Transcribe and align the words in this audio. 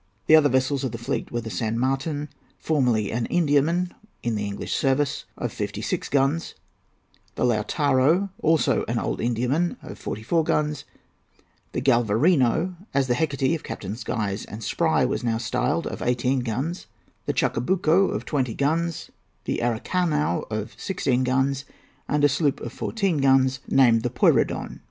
The 0.25 0.35
other 0.35 0.49
vessels 0.49 0.83
of 0.83 0.93
the 0.93 0.97
fleet 0.97 1.31
were 1.31 1.41
the 1.41 1.51
San 1.51 1.77
Martin, 1.77 2.29
formerly 2.57 3.11
an 3.11 3.27
Indiaman 3.27 3.93
in 4.23 4.33
the 4.33 4.47
English 4.47 4.73
service, 4.75 5.25
of 5.37 5.53
fifty 5.53 5.83
six 5.83 6.09
guns; 6.09 6.55
the 7.35 7.43
Lautaro, 7.43 8.31
also 8.41 8.83
an 8.87 8.97
old 8.97 9.19
Indiaman, 9.21 9.77
of 9.83 9.99
forty 9.99 10.23
four 10.23 10.43
guns; 10.43 10.85
the 11.73 11.81
Galvarino, 11.83 12.77
as 12.95 13.05
the 13.05 13.13
Hecate 13.13 13.53
of 13.53 13.63
Captains 13.63 14.03
Cruise 14.03 14.43
and 14.45 14.63
Spry 14.63 15.05
was 15.05 15.23
now 15.23 15.37
styled, 15.37 15.85
of 15.85 16.01
eighteen 16.01 16.39
guns; 16.39 16.87
the 17.27 17.33
Chacabuco, 17.35 18.07
of 18.09 18.25
twenty 18.25 18.55
guns; 18.55 19.11
the 19.45 19.59
Aracauno, 19.61 20.47
of 20.49 20.73
sixteen 20.81 21.23
guns; 21.23 21.63
and 22.09 22.23
a 22.23 22.27
sloop 22.27 22.59
of 22.61 22.73
fourteen 22.73 23.17
guns 23.19 23.59
named 23.67 24.01
the 24.01 24.09
Puyrredon. 24.09 24.79